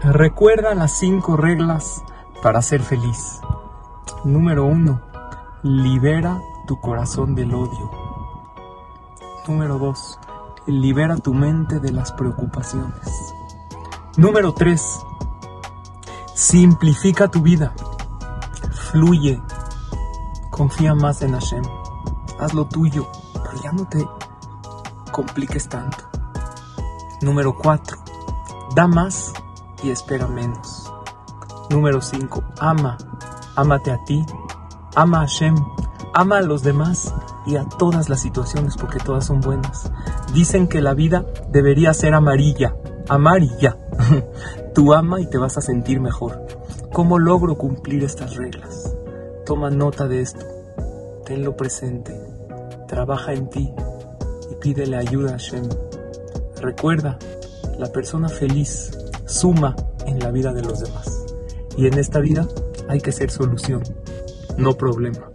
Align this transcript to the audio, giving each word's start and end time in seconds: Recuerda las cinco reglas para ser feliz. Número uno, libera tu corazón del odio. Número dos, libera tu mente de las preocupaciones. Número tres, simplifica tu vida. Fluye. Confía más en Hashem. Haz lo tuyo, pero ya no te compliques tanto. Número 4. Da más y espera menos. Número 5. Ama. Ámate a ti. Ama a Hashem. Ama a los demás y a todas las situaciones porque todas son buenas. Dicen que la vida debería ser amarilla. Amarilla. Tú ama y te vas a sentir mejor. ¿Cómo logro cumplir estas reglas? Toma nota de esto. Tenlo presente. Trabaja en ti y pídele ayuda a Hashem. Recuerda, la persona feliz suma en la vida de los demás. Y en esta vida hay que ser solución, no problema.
Recuerda 0.00 0.74
las 0.74 0.98
cinco 0.98 1.38
reglas 1.38 2.04
para 2.42 2.60
ser 2.60 2.82
feliz. 2.82 3.40
Número 4.24 4.66
uno, 4.66 5.00
libera 5.62 6.42
tu 6.66 6.78
corazón 6.80 7.34
del 7.34 7.54
odio. 7.54 7.90
Número 9.48 9.78
dos, 9.78 10.18
libera 10.66 11.16
tu 11.16 11.32
mente 11.32 11.80
de 11.80 11.92
las 11.92 12.12
preocupaciones. 12.12 13.34
Número 14.18 14.52
tres, 14.52 15.00
simplifica 16.34 17.28
tu 17.28 17.40
vida. 17.40 17.72
Fluye. 18.90 19.40
Confía 20.50 20.94
más 20.94 21.22
en 21.22 21.32
Hashem. 21.32 21.64
Haz 22.38 22.52
lo 22.52 22.66
tuyo, 22.66 23.06
pero 23.32 23.62
ya 23.62 23.72
no 23.72 23.88
te 23.88 24.06
compliques 25.10 25.68
tanto. 25.70 26.04
Número 27.22 27.56
4. 27.56 27.96
Da 28.74 28.86
más 28.86 29.32
y 29.82 29.90
espera 29.90 30.26
menos. 30.26 30.92
Número 31.70 32.00
5. 32.00 32.42
Ama. 32.60 32.96
Ámate 33.56 33.90
a 33.90 34.04
ti. 34.04 34.24
Ama 34.94 35.18
a 35.18 35.20
Hashem. 35.20 35.54
Ama 36.14 36.38
a 36.38 36.42
los 36.42 36.62
demás 36.62 37.14
y 37.46 37.56
a 37.56 37.64
todas 37.64 38.08
las 38.08 38.20
situaciones 38.20 38.76
porque 38.76 38.98
todas 38.98 39.26
son 39.26 39.40
buenas. 39.40 39.90
Dicen 40.32 40.68
que 40.68 40.80
la 40.80 40.94
vida 40.94 41.26
debería 41.50 41.92
ser 41.94 42.14
amarilla. 42.14 42.76
Amarilla. 43.08 43.76
Tú 44.74 44.94
ama 44.94 45.20
y 45.20 45.26
te 45.26 45.38
vas 45.38 45.56
a 45.58 45.60
sentir 45.60 46.00
mejor. 46.00 46.46
¿Cómo 46.92 47.18
logro 47.18 47.56
cumplir 47.56 48.04
estas 48.04 48.36
reglas? 48.36 48.94
Toma 49.44 49.70
nota 49.70 50.08
de 50.08 50.22
esto. 50.22 50.44
Tenlo 51.24 51.56
presente. 51.56 52.18
Trabaja 52.88 53.32
en 53.32 53.50
ti 53.50 53.72
y 54.50 54.54
pídele 54.56 54.96
ayuda 54.96 55.30
a 55.30 55.32
Hashem. 55.32 55.68
Recuerda, 56.60 57.18
la 57.78 57.92
persona 57.92 58.28
feliz 58.28 58.96
suma 59.26 59.76
en 60.06 60.18
la 60.18 60.30
vida 60.30 60.52
de 60.52 60.62
los 60.62 60.80
demás. 60.80 61.24
Y 61.76 61.86
en 61.86 61.98
esta 61.98 62.20
vida 62.20 62.48
hay 62.88 63.00
que 63.00 63.12
ser 63.12 63.30
solución, 63.30 63.82
no 64.56 64.74
problema. 64.74 65.30